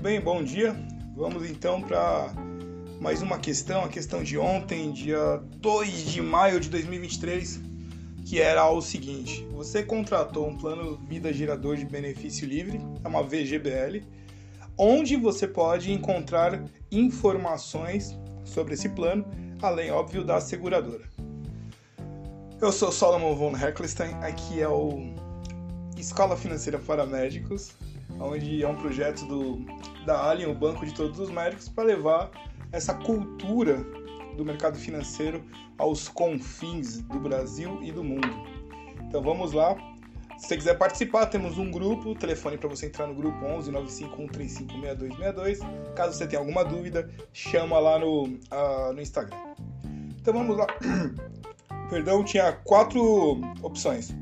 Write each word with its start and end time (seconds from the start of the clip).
bem? 0.00 0.20
Bom 0.20 0.42
dia. 0.42 0.74
Vamos 1.14 1.48
então 1.48 1.82
para 1.82 2.32
mais 3.00 3.20
uma 3.20 3.38
questão, 3.38 3.84
a 3.84 3.88
questão 3.88 4.22
de 4.22 4.38
ontem, 4.38 4.90
dia 4.90 5.42
2 5.58 6.10
de 6.10 6.22
maio 6.22 6.58
de 6.58 6.70
2023, 6.70 7.60
que 8.24 8.40
era 8.40 8.68
o 8.70 8.80
seguinte: 8.80 9.46
você 9.52 9.82
contratou 9.82 10.48
um 10.48 10.56
plano 10.56 10.96
vida 11.06 11.32
gerador 11.32 11.76
de 11.76 11.84
benefício 11.84 12.48
livre, 12.48 12.80
é 13.04 13.08
uma 13.08 13.22
VGBL, 13.22 14.02
onde 14.78 15.16
você 15.16 15.46
pode 15.46 15.92
encontrar 15.92 16.64
informações 16.90 18.18
sobre 18.42 18.74
esse 18.74 18.88
plano, 18.88 19.26
além, 19.60 19.90
óbvio, 19.90 20.24
da 20.24 20.40
seguradora. 20.40 21.04
Eu 22.60 22.72
sou 22.72 22.90
Solomon 22.90 23.34
von 23.34 23.56
Heckelstein, 23.56 24.14
aqui 24.22 24.60
é 24.60 24.68
o 24.68 25.14
Escola 25.96 26.36
Financeira 26.36 26.78
para 26.78 27.04
Médicos, 27.04 27.72
onde 28.20 28.62
é 28.62 28.68
um 28.68 28.76
projeto 28.76 29.24
do, 29.26 29.64
da 30.04 30.28
Alien, 30.30 30.50
o 30.50 30.54
Banco 30.54 30.84
de 30.84 30.94
Todos 30.94 31.18
os 31.18 31.30
Médicos, 31.30 31.68
para 31.68 31.84
levar 31.84 32.30
essa 32.72 32.94
cultura 32.94 33.84
do 34.36 34.44
mercado 34.44 34.76
financeiro 34.76 35.44
aos 35.78 36.08
confins 36.08 37.00
do 37.02 37.18
Brasil 37.18 37.78
e 37.82 37.92
do 37.92 38.02
mundo. 38.02 38.28
Então 39.02 39.22
vamos 39.22 39.52
lá. 39.52 39.76
Se 40.36 40.48
você 40.48 40.56
quiser 40.56 40.76
participar, 40.76 41.26
temos 41.26 41.58
um 41.58 41.70
grupo, 41.70 42.14
telefone 42.16 42.58
para 42.58 42.68
você 42.68 42.86
entrar 42.86 43.06
no 43.06 43.14
grupo 43.14 43.44
11 43.44 43.70
95135 43.70 44.72
6262. 44.80 45.60
Caso 45.94 46.18
você 46.18 46.26
tenha 46.26 46.40
alguma 46.40 46.64
dúvida, 46.64 47.08
chama 47.32 47.78
lá 47.78 47.98
no, 47.98 48.24
uh, 48.24 48.92
no 48.92 49.00
Instagram. 49.00 49.36
Então 50.20 50.34
vamos 50.34 50.56
lá. 50.56 50.66
Perdão, 51.88 52.24
tinha 52.24 52.52
quatro 52.64 53.40
opções. 53.62 54.12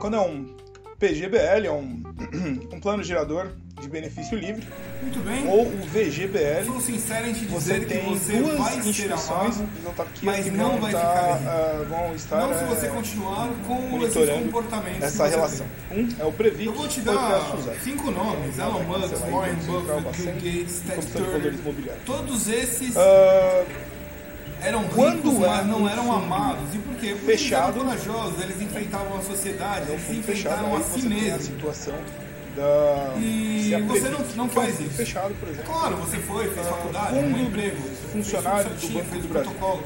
Quando 0.00 0.16
é 0.16 0.20
um 0.20 0.56
PGBL, 0.98 1.66
é 1.66 1.70
um, 1.70 2.02
um 2.72 2.80
plano 2.80 3.02
gerador 3.04 3.52
de 3.80 3.88
benefício 3.88 4.36
livre. 4.36 4.66
Muito 5.00 5.20
bem. 5.20 5.46
Ou 5.46 5.66
o 5.66 5.86
VGBL. 5.86 6.64
Sou 6.66 6.80
sincero 6.80 7.28
em 7.28 7.32
te 7.32 7.44
você 7.44 7.74
dizer 7.74 7.86
tem 7.86 8.00
que 8.00 8.18
você 8.18 8.36
duas 8.38 8.58
vai 8.58 8.72
ser 8.72 8.88
instituições 8.88 9.56
amado, 9.58 9.68
autarquias 9.86 10.36
mas 10.36 10.44
que 10.44 10.50
não 10.50 10.80
vai 10.80 10.92
estar, 10.92 11.38
ficar 11.38 11.50
ah, 11.50 11.86
vão 11.88 12.14
estar 12.16 12.40
não 12.40 12.58
se 12.58 12.64
você 12.64 12.86
eh, 12.86 12.88
continuar 12.88 13.48
com 13.64 13.74
esses 13.76 13.90
monitorando 13.90 14.44
comportamentos. 14.46 15.02
essa 15.02 15.24
você 15.24 15.30
relação. 15.36 15.66
tem. 15.88 15.98
Um 16.04 16.08
é 16.18 16.24
o 16.24 16.32
Previc, 16.32 16.66
Eu 16.66 16.72
vou 16.74 16.88
te 16.88 17.00
é 17.00 17.02
dar 17.04 17.56
cinco 17.84 18.10
nomes: 18.10 18.58
Elon 18.58 18.82
Musk, 18.82 19.08
Você 19.10 19.30
Warren 19.30 19.54
Buffett, 19.54 20.22
Bill 20.22 20.34
Gates, 20.34 20.80
Ted 20.80 21.06
Turner. 21.06 21.54
Todos 22.04 22.48
esses 22.48 22.96
Ah, 22.96 23.64
é 25.44 25.48
mas 25.48 25.66
não 25.66 25.82
um 25.82 25.88
eram 25.88 26.12
amados. 26.12 26.74
E 26.74 26.78
por 26.78 26.94
quê? 26.96 27.08
Porque 27.18 27.32
fechado- 27.32 27.78
eles 27.80 27.92
eram 27.92 28.04
corajosos, 28.06 28.42
eles 28.42 28.60
enfrentavam 28.62 29.18
a 29.18 29.22
sociedade, 29.22 29.90
é 29.90 29.92
um 29.92 29.94
eles 29.94 30.24
fechado, 30.26 30.54
enfrentaram 30.66 30.76
a 30.76 30.80
si 30.82 31.08
mesmos. 31.08 31.42
situação 31.44 31.94
da... 32.56 33.14
E 33.18 33.84
você 33.86 34.08
não- 34.08 34.18
não 34.36 34.44
é 34.44 34.46
um 34.46 34.50
faz 34.50 34.80
isso. 34.80 34.90
fechado, 34.90 35.34
por 35.38 35.48
exemplo. 35.48 35.72
Claro, 35.72 35.96
você 35.96 36.16
foi, 36.18 36.48
fez 36.48 36.66
Ah, 36.66 36.70
faculdade, 36.70 37.14
um 37.18 37.38
emprego, 37.38 37.76
funcionário 38.12 38.62
fez 38.64 38.74
do 38.74 38.80
certinho, 38.80 38.94
Banco 38.98 39.10
fez 39.10 39.22
do 39.22 39.28
Brasil. 39.28 39.50
protocolo. 39.52 39.84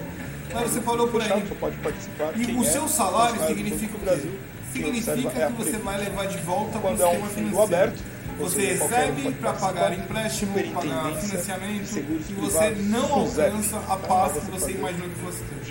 Mas 0.55 0.71
você 0.71 0.81
falou 0.83 1.09
por 1.09 1.23
aí. 1.23 1.29
só 1.49 1.55
pode 1.55 1.77
participar. 1.77 2.33
E 2.39 2.53
o 2.55 2.63
é 2.63 2.65
seu 2.67 2.87
salário 2.89 3.41
do 3.41 3.47
significa 3.47 3.95
o 3.95 3.99
do? 3.99 4.05
Brasil, 4.05 4.31
que 4.73 4.79
Significa 4.79 5.39
é 5.43 5.47
que 5.47 5.53
você 5.53 5.77
vai 5.79 5.99
levar 5.99 6.27
de 6.27 6.39
volta 6.39 6.79
para 6.79 6.91
o 6.91 6.93
é 6.93 6.95
um 6.95 6.99
sistema 6.99 7.27
financeiro. 7.29 7.63
aberto, 7.63 8.03
Você 8.43 8.75
recebe 8.75 9.33
para 9.35 9.53
pagar 9.53 9.99
empréstimo, 9.99 10.55
pagar 10.75 11.15
financiamento 11.15 11.99
e 11.99 12.35
você 12.35 12.71
não 12.71 13.13
alcança 13.13 13.79
a 13.89 13.97
paz 13.97 14.33
que 14.33 14.51
Você 14.51 14.73
imaginou 14.73 15.09
que 15.09 15.15
fosse 15.17 15.43
ter. 15.45 15.63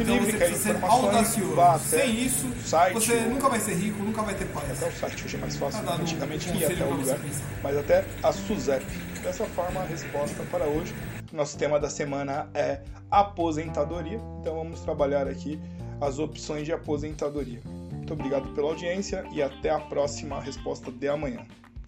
Então 0.00 0.18
você 0.18 0.32
precisa 0.32 0.58
ser 0.58 0.84
audacioso. 0.84 1.56
Sem 1.80 2.20
isso, 2.20 2.46
você 2.92 3.20
nunca 3.22 3.48
vai 3.48 3.60
ser 3.60 3.74
rico, 3.74 4.02
nunca 4.02 4.22
vai 4.22 4.34
ter 4.34 4.46
paz. 4.46 4.70
até 4.70 4.88
o 4.88 4.92
site 4.92 5.24
hoje 5.24 5.36
é 5.36 5.40
mais 5.40 5.56
fácil, 5.56 5.84
Tá 5.84 5.94
antigamente 5.94 6.48
ia 6.56 6.68
até 6.68 6.84
o 6.84 6.94
lugar, 6.94 7.18
mas 7.62 7.76
até 7.76 8.04
a 8.22 8.32
SUSEP. 8.32 8.84
Dessa 9.22 9.44
forma, 9.46 9.80
a 9.80 9.84
resposta 9.84 10.42
para 10.50 10.64
hoje. 10.64 10.94
Nosso 11.32 11.58
tema 11.58 11.80
da 11.80 11.90
semana 11.90 12.48
é 12.54 12.80
aposentadoria, 13.10 14.20
então 14.40 14.54
vamos 14.54 14.80
trabalhar 14.80 15.26
aqui 15.26 15.60
as 16.00 16.18
opções 16.18 16.64
de 16.64 16.72
aposentadoria. 16.72 17.60
Muito 17.92 18.12
obrigado 18.12 18.54
pela 18.54 18.68
audiência 18.68 19.24
e 19.32 19.42
até 19.42 19.70
a 19.70 19.80
próxima 19.80 20.40
resposta 20.40 20.92
de 20.92 21.08
amanhã. 21.08 21.44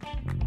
thank 0.08 0.32
you 0.32 0.37